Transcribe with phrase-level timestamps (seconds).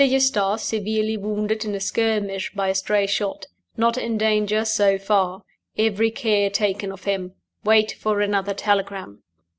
[0.03, 3.45] Eustace severely wounded in a skirmish by a stray shot.
[3.77, 5.43] Not in danger, so far.
[5.77, 7.35] Every care taken of him.
[7.63, 9.21] Wait for another telegram."